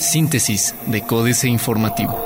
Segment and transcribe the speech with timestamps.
[0.00, 2.16] Síntesis de Códice Informativo.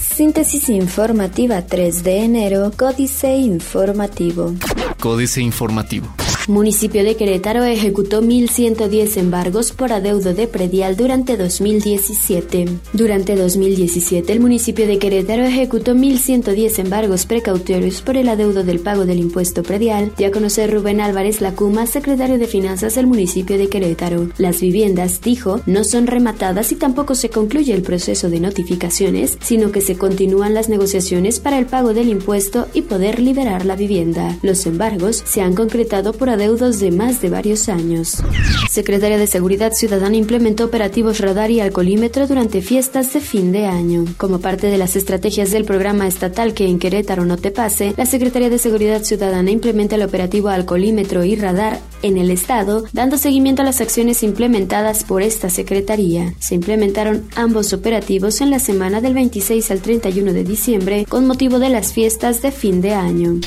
[0.00, 4.54] Síntesis informativa 3 de enero, Códice Informativo.
[5.00, 6.21] Códice Informativo.
[6.48, 12.66] Municipio de Querétaro ejecutó 1.110 embargos por adeudo de predial durante 2017.
[12.92, 19.06] Durante 2017, el municipio de Querétaro ejecutó 1.110 embargos precautorios por el adeudo del pago
[19.06, 23.68] del impuesto predial, dio a conocer Rubén Álvarez Lacuma, secretario de Finanzas del municipio de
[23.68, 24.28] Querétaro.
[24.36, 29.70] Las viviendas, dijo, no son rematadas y tampoco se concluye el proceso de notificaciones, sino
[29.70, 34.36] que se continúan las negociaciones para el pago del impuesto y poder liberar la vivienda.
[34.42, 38.22] Los embargos se han concretado por adeudos de más de varios años.
[38.68, 44.04] Secretaria de Seguridad Ciudadana implementó operativos radar y alcoholímetro durante fiestas de fin de año.
[44.16, 48.06] Como parte de las estrategias del programa estatal que en Querétaro no te pase, la
[48.06, 53.62] Secretaría de Seguridad Ciudadana implementa el operativo alcoholímetro y radar en el Estado, dando seguimiento
[53.62, 56.34] a las acciones implementadas por esta Secretaría.
[56.38, 61.58] Se implementaron ambos operativos en la semana del 26 al 31 de diciembre con motivo
[61.58, 63.40] de las fiestas de fin de año.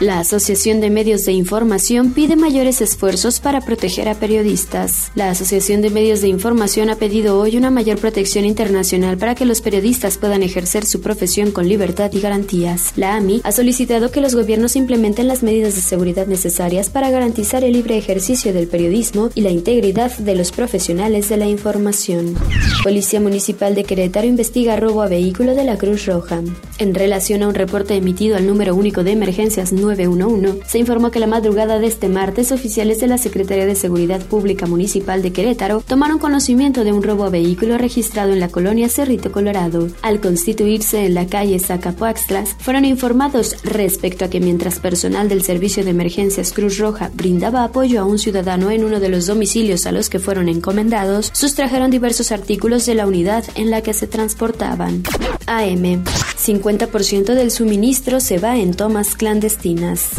[0.00, 5.10] La Asociación de Medios de Información pide mayores esfuerzos para proteger a periodistas.
[5.16, 9.44] La Asociación de Medios de Información ha pedido hoy una mayor protección internacional para que
[9.44, 12.92] los periodistas puedan ejercer su profesión con libertad y garantías.
[12.94, 17.64] La AMI ha solicitado que los gobiernos implementen las medidas de seguridad necesarias para garantizar
[17.64, 22.36] el libre ejercicio del periodismo y la integridad de los profesionales de la información.
[22.84, 26.40] Policía Municipal de Querétaro investiga robo a vehículo de la Cruz Roja.
[26.82, 31.20] En relación a un reporte emitido al número único de emergencias 911, se informó que
[31.20, 35.84] la madrugada de este martes oficiales de la Secretaría de Seguridad Pública Municipal de Querétaro
[35.86, 39.90] tomaron conocimiento de un robo a vehículo registrado en la colonia Cerrito Colorado.
[40.02, 45.84] Al constituirse en la calle Zacapuaxtlas, fueron informados respecto a que mientras personal del Servicio
[45.84, 49.92] de Emergencias Cruz Roja brindaba apoyo a un ciudadano en uno de los domicilios a
[49.92, 55.04] los que fueron encomendados, sustrajeron diversos artículos de la unidad en la que se transportaban.
[55.46, 56.02] AM.
[56.42, 60.10] 50% del suministro se va en tomas clandestinas.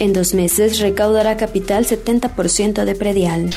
[0.00, 3.50] En dos meses recaudará capital 70% de predial.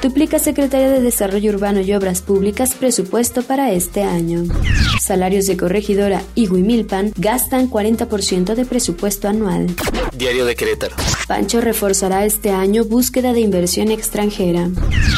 [0.00, 4.44] Duplica Secretaría de Desarrollo Urbano y Obras Públicas presupuesto para este año.
[5.00, 9.66] Salarios de corregidora y Huimilpan gastan 40% de presupuesto anual.
[10.16, 10.96] Diario de Querétaro.
[11.26, 14.70] Pancho reforzará este año búsqueda de inversión extranjera.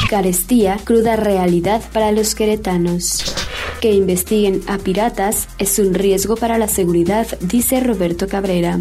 [0.09, 3.40] Carestía, cruda realidad para los queretanos.
[3.81, 8.79] Que investiguen a piratas es un riesgo para la seguridad, dice Roberto Cabrera.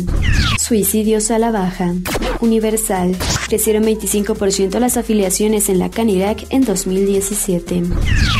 [0.60, 1.94] Suicidios a la baja.
[2.42, 3.16] Universal.
[3.48, 7.84] Crecieron 25% las afiliaciones en la Canirac en 2017.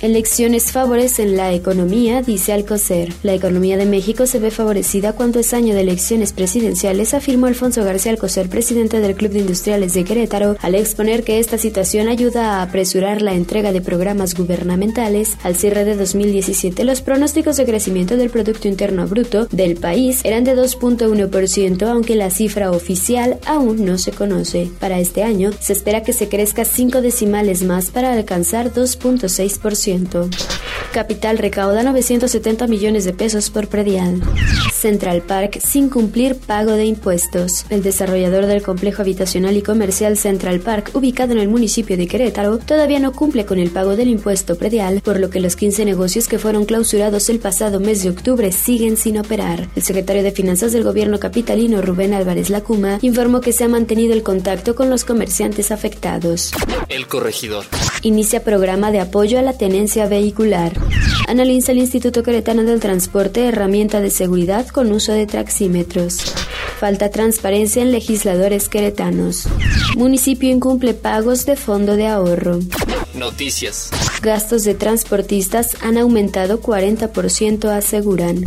[0.02, 3.14] Elecciones favorecen la economía, dice Alcocer.
[3.24, 7.84] La economía de México se ve favorecida cuando es año de elecciones presidenciales, afirmó Alfonso
[7.84, 12.60] García Alcocer, presidente del Club de Industriales de Querétaro, al exponer que esta situación ayuda
[12.60, 15.38] a apresurar la entrega de programas gubernamentales.
[15.44, 20.44] Al cierre de 2017, los pronósticos de crecimiento del Producto Interno Bruto del país eran
[20.44, 24.70] de 2.1%, aunque la cifra oficial aún no se conoce.
[24.80, 30.30] Para este año, se espera que se crezca 5 decimales más para alcanzar 2.6%.
[30.92, 34.22] Capital recauda 970 millones de pesos por predial.
[34.74, 37.66] Central Park sin cumplir pago de impuestos.
[37.70, 42.58] El desarrollador del complejo habitacional y comercial Central Park, ubicado en el municipio de Querétaro,
[42.58, 46.28] todavía no cumple con el pago del impuesto predial, por lo que los 15 negocios
[46.28, 49.68] que fueron clausurados el pasado mes de octubre siguen sin operar.
[49.76, 54.14] El secretario de Finanzas del gobierno capitalino, Rubén Álvarez Lacuma, informó que se ha mantenido
[54.14, 56.52] el contacto con los comerciantes afectados.
[56.88, 57.66] El corregidor.
[58.02, 60.79] Inicia programa de apoyo a la tenencia vehicular.
[61.28, 66.20] Analiza el Instituto Queretano del Transporte herramienta de seguridad con uso de taxímetros.
[66.80, 69.48] Falta transparencia en legisladores queretanos.
[69.96, 72.60] Municipio incumple pagos de fondo de ahorro.
[73.14, 73.92] Noticias.
[74.22, 78.46] Gastos de transportistas han aumentado 40%, aseguran.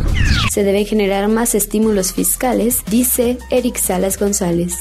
[0.51, 4.73] Se deben generar más estímulos fiscales, dice Eric Salas González.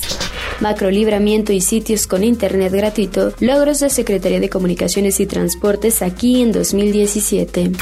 [0.62, 6.52] Macrolibramiento y sitios con internet gratuito, logros de Secretaría de Comunicaciones y Transportes aquí en
[6.52, 7.72] 2017.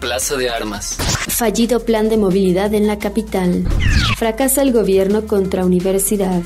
[0.00, 0.96] Plaza de Armas.
[1.28, 3.68] Fallido plan de movilidad en la capital.
[4.16, 6.40] Fracasa el gobierno contra universidad.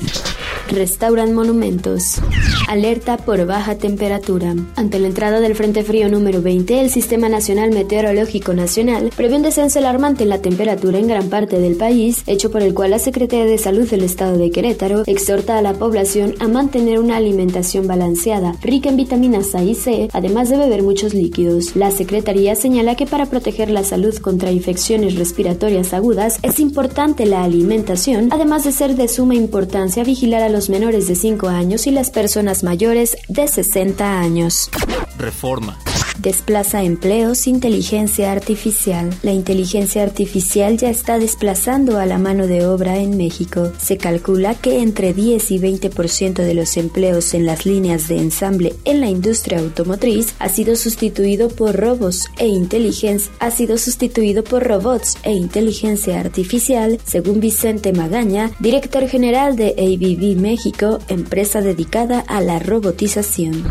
[0.69, 2.19] Restauran monumentos.
[2.67, 4.55] Alerta por baja temperatura.
[4.75, 9.43] Ante la entrada del Frente Frío número 20, el Sistema Nacional Meteorológico Nacional prevé un
[9.43, 12.99] descenso alarmante en la temperatura en gran parte del país, hecho por el cual la
[12.99, 17.85] Secretaría de Salud del Estado de Querétaro exhorta a la población a mantener una alimentación
[17.85, 21.75] balanceada, rica en vitaminas A y C, además de beber muchos líquidos.
[21.75, 27.43] La Secretaría señala que para proteger la salud contra infecciones respiratorias agudas es importante la
[27.43, 31.91] alimentación, además de ser de suma importancia vigilar a los menores de 5 años y
[31.91, 34.69] las personas mayores de 60 años.
[35.17, 35.77] Reforma.
[36.25, 39.13] Desplaza empleos inteligencia artificial.
[39.21, 43.71] La inteligencia artificial ya está desplazando a la mano de obra en México.
[43.77, 48.73] Se calcula que entre 10 y 20% de los empleos en las líneas de ensamble
[48.85, 54.63] en la industria automotriz ha sido sustituido por robots e inteligencia ha sido sustituido por
[54.63, 62.41] robots e inteligencia artificial, según Vicente Magaña, director general de ABB México, empresa dedicada a
[62.41, 63.63] la robotización.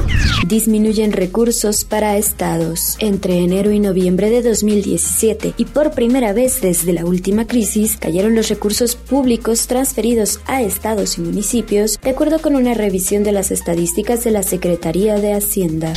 [0.46, 2.16] Disminuyen recursos para
[2.99, 8.35] Entre enero y noviembre de 2017 y por primera vez desde la última crisis, cayeron
[8.35, 13.50] los recursos públicos transferidos a estados y municipios, de acuerdo con una revisión de las
[13.50, 15.94] estadísticas de la Secretaría de Hacienda.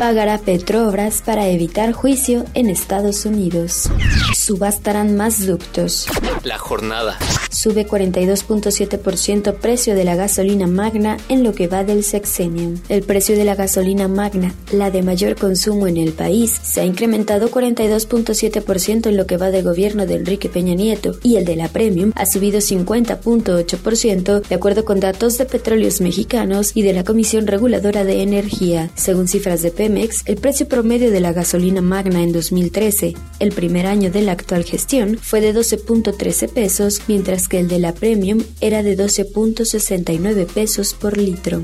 [0.00, 3.90] Pagará Petrobras para evitar juicio en Estados Unidos.
[4.34, 6.06] Subastarán más ductos.
[6.42, 7.18] La jornada.
[7.50, 12.80] Sube 42.7% precio de la gasolina magna en lo que va del sexenio.
[12.88, 16.86] El precio de la gasolina magna, la de mayor consumo en el país, se ha
[16.86, 21.56] incrementado 42.7% en lo que va del gobierno de Enrique Peña Nieto y el de
[21.56, 27.04] la Premium ha subido 50.8% de acuerdo con datos de Petróleos Mexicanos y de la
[27.04, 28.90] Comisión Reguladora de Energía.
[28.94, 33.86] Según cifras de Pemex, el precio promedio de la gasolina magna en 2013, el primer
[33.86, 38.40] año de la actual gestión, fue de 12.13 pesos, mientras que el de la Premium
[38.60, 41.62] era de 12.69 pesos por litro.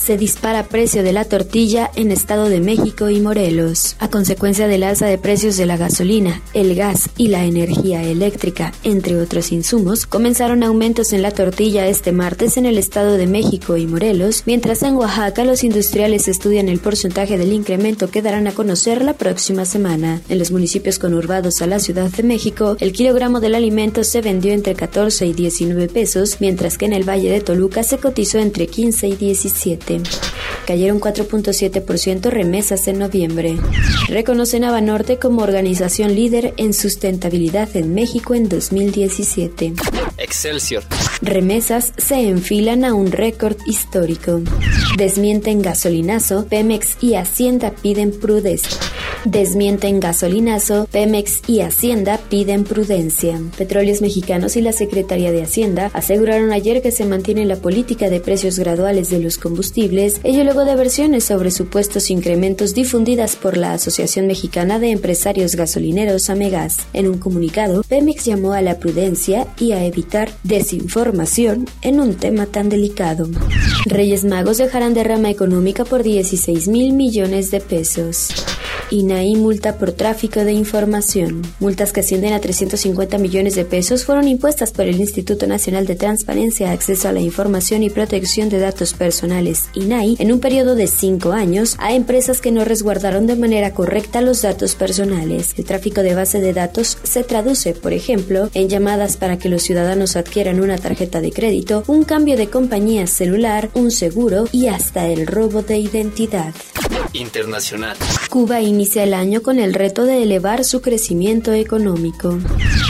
[0.00, 3.96] Se dispara precio de la tortilla en Estado de México y Morelos.
[3.98, 8.72] A consecuencia del alza de precios de la gasolina, el gas y la energía eléctrica,
[8.82, 13.76] entre otros insumos, comenzaron aumentos en la tortilla este martes en el Estado de México
[13.76, 18.52] y Morelos, mientras en Oaxaca los industriales estudian el porcentaje del incremento que darán a
[18.52, 20.22] conocer la próxima semana.
[20.28, 24.52] En los municipios conurbados a la Ciudad de México, el kilogramo del alimento se vendió
[24.52, 28.66] entre 14 y 19 pesos, mientras que en el Valle de Toluca se cotizó entre
[28.66, 30.00] 15 y 17.
[30.66, 33.56] Cayeron 4.7% remesas en noviembre.
[34.08, 39.74] Reconocen a Banorte como organización líder en sustentabilidad en México en 2017.
[40.18, 40.84] Excelsior.
[41.20, 44.40] Remesas se enfilan a un récord histórico.
[44.96, 48.78] Desmienten gasolinazo, Pemex y Hacienda piden prudencia.
[49.24, 53.40] Desmienten gasolinazo, Pemex y Hacienda piden prudencia.
[53.56, 58.20] Petróleos Mexicanos y la Secretaría de Hacienda aseguraron ayer que se mantiene la política de
[58.20, 63.72] precios graduales de los combustibles, ello luego de versiones sobre supuestos incrementos difundidas por la
[63.72, 66.78] Asociación Mexicana de Empresarios Gasolineros Amegas.
[66.92, 71.07] En un comunicado, Pemex llamó a la prudencia y a evitar desinformación
[71.82, 73.28] en un tema tan delicado.
[73.88, 78.28] Reyes Magos dejarán derrama económica por 16 mil millones de pesos.
[78.90, 81.42] INAI multa por tráfico de información.
[81.60, 85.94] Multas que ascienden a 350 millones de pesos fueron impuestas por el Instituto Nacional de
[85.94, 90.86] Transparencia, Acceso a la Información y Protección de Datos Personales, INAI, en un periodo de
[90.86, 95.54] cinco años a empresas que no resguardaron de manera correcta los datos personales.
[95.58, 99.62] El tráfico de base de datos se traduce, por ejemplo, en llamadas para que los
[99.62, 105.06] ciudadanos adquieran una tarjeta de crédito, un cambio de compañía celular, un seguro y hasta
[105.06, 106.54] el robo de identidad.
[107.12, 107.96] Internacional.
[108.28, 112.38] Cuba inicia el año con el reto de elevar su crecimiento económico.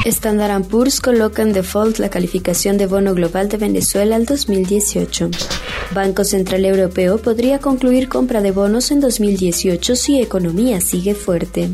[0.05, 5.31] Standard Poor's coloca en default la calificación de bono global de Venezuela al 2018.
[5.94, 11.71] Banco Central Europeo podría concluir compra de bonos en 2018 si economía sigue fuerte.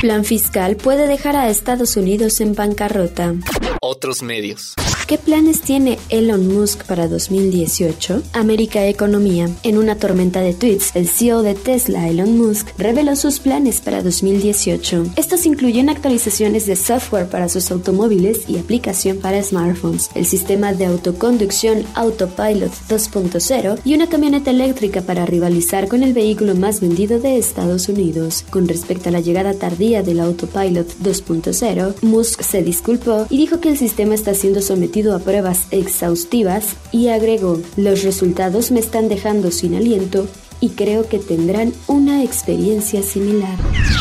[0.00, 3.34] Plan fiscal puede dejar a Estados Unidos en bancarrota.
[3.80, 4.74] Otros medios.
[5.06, 8.24] ¿Qué planes tiene Elon Musk para 2018?
[8.32, 9.48] América Economía.
[9.62, 14.02] En una tormenta de tweets, el CEO de Tesla, Elon Musk, reveló sus planes para
[14.02, 15.12] 2018.
[15.14, 20.86] Estos incluyen actualizaciones de software para sus automóviles y aplicación para smartphones, el sistema de
[20.86, 27.38] autoconducción Autopilot 2.0 y una camioneta eléctrica para rivalizar con el vehículo más vendido de
[27.38, 28.44] Estados Unidos.
[28.50, 33.68] Con respecto a la llegada tardía del Autopilot 2.0, Musk se disculpó y dijo que
[33.68, 39.50] el sistema está siendo sometido a pruebas exhaustivas y agregó, los resultados me están dejando
[39.50, 40.26] sin aliento
[40.58, 43.58] y creo que tendrán una experiencia similar.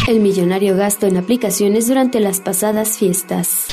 [0.07, 3.65] El millonario gasto en aplicaciones durante las pasadas fiestas.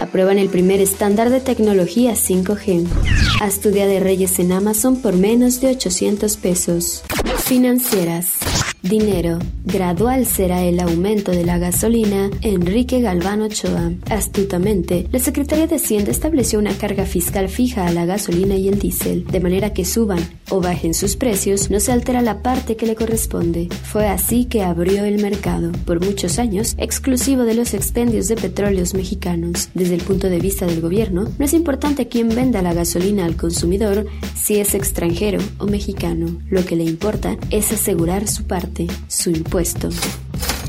[0.00, 2.86] Aprueban el primer estándar de tecnología 5G.
[3.40, 7.04] Astudia de Reyes en Amazon por menos de 800 pesos.
[7.44, 8.45] Financieras.
[8.88, 9.40] Dinero.
[9.64, 12.30] Gradual será el aumento de la gasolina.
[12.42, 13.92] Enrique Galván Ochoa.
[14.08, 18.78] Astutamente, la Secretaría de Hacienda estableció una carga fiscal fija a la gasolina y el
[18.78, 22.86] diésel, de manera que suban o bajen sus precios, no se altera la parte que
[22.86, 23.68] le corresponde.
[23.82, 28.94] Fue así que abrió el mercado, por muchos años, exclusivo de los expendios de petróleos
[28.94, 29.68] mexicanos.
[29.74, 33.36] Desde el punto de vista del gobierno, no es importante quién venda la gasolina al
[33.36, 36.38] consumidor, si es extranjero o mexicano.
[36.48, 38.75] Lo que le importa es asegurar su parte,
[39.08, 39.88] su impuesto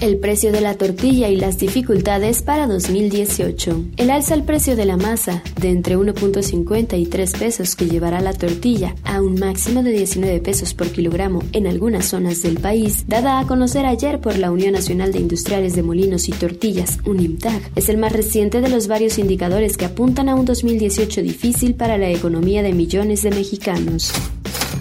[0.02, 3.86] el precio de la tortilla y las dificultades para 2018.
[3.98, 8.22] El alza al precio de la masa de entre 1.50 y 3 pesos que llevará
[8.22, 13.06] la tortilla a un máximo de 19 pesos por kilogramo en algunas zonas del país,
[13.08, 17.72] dada a conocer ayer por la Unión Nacional de Industriales de Molinos y Tortillas, UNIMTAG,
[17.76, 21.98] es el más reciente de los varios indicadores que apuntan a un 2018 difícil para
[21.98, 24.14] la economía de millones de mexicanos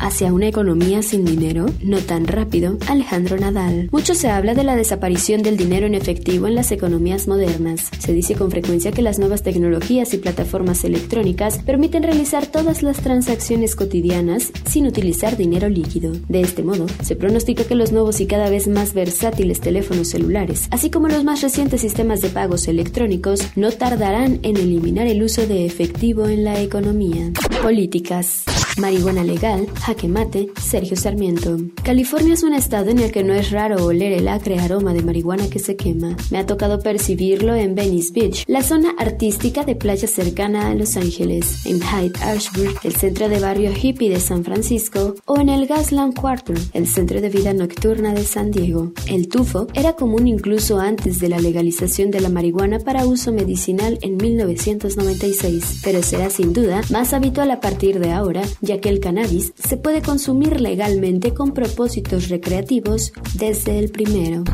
[0.01, 3.89] hacia una economía sin dinero, no tan rápido, Alejandro Nadal.
[3.93, 7.91] Mucho se habla de la desaparición del dinero en efectivo en las economías modernas.
[7.99, 12.99] Se dice con frecuencia que las nuevas tecnologías y plataformas electrónicas permiten realizar todas las
[12.99, 16.13] transacciones cotidianas sin utilizar dinero líquido.
[16.29, 20.69] De este modo, se pronostica que los nuevos y cada vez más versátiles teléfonos celulares,
[20.71, 25.47] así como los más recientes sistemas de pagos electrónicos, no tardarán en eliminar el uso
[25.47, 27.33] de efectivo en la economía.
[27.63, 28.45] Políticas.
[28.77, 31.57] Marihuana legal, jaque mate, Sergio Sarmiento.
[31.83, 35.03] California es un estado en el que no es raro oler el acre aroma de
[35.03, 36.15] marihuana que se quema.
[36.31, 40.99] Me ha tocado percibirlo en Venice Beach, la zona artística de playa cercana a Los
[40.99, 45.67] Ángeles, en Hyde Ashbury, el centro de barrio hippie de San Francisco, o en el
[45.67, 48.93] Gasland Quarter, el centro de vida nocturna de San Diego.
[49.09, 53.99] El tufo era común incluso antes de la legalización de la marihuana para uso medicinal
[54.03, 59.01] en 1996, pero será sin duda más habitual a partir de ahora ya que el
[59.01, 64.45] cannabis se puede consumir legalmente con propósitos recreativos desde el primero.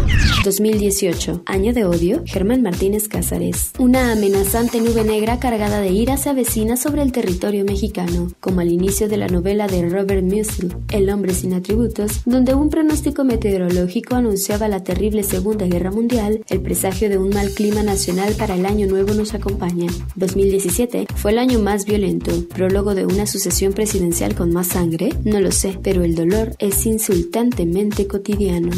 [0.45, 3.73] 2018, año de odio, Germán Martínez Cázares.
[3.78, 8.71] Una amenazante nube negra cargada de ira se avecina sobre el territorio mexicano, como al
[8.71, 14.14] inicio de la novela de Robert Musil, El hombre sin atributos, donde un pronóstico meteorológico
[14.14, 18.66] anunciaba la terrible Segunda Guerra Mundial, el presagio de un mal clima nacional para el
[18.66, 19.90] año nuevo nos acompaña.
[20.16, 24.01] 2017 fue el año más violento, prólogo de una sucesión presidencial
[24.35, 25.11] con más sangre?
[25.25, 28.73] No lo sé, pero el dolor es insultantemente cotidiano.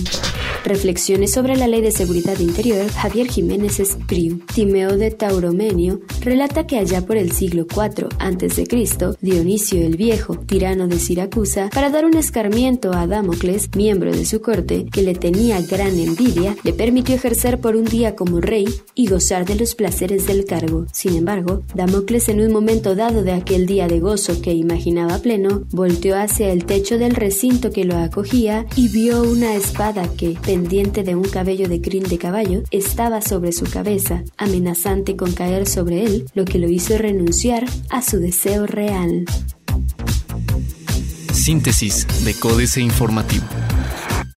[0.64, 4.40] Reflexiones sobre la Ley de Seguridad Interior, Javier Jiménez Espriu.
[4.54, 8.64] Timeo de Tauromenio relata que allá por el siglo IV a.C.,
[9.21, 14.40] Dionisio el Viejo, tirano de Siracusa, para dar un escarmiento a Damocles, miembro de su
[14.40, 19.06] corte, que le tenía gran envidia, le permitió ejercer por un día como rey y
[19.09, 20.87] gozar de los placeres del cargo.
[20.92, 25.64] Sin embargo, Damocles en un momento dado de aquel día de gozo que imaginaba pleno,
[25.73, 31.02] volteó hacia el techo del recinto que lo acogía y vio una espada que, pendiente
[31.02, 36.04] de un cabello de crin de caballo, estaba sobre su cabeza, amenazante con caer sobre
[36.04, 39.25] él, lo que lo hizo renunciar a su deseo real.
[41.32, 43.63] Síntesis de Códice Informativo.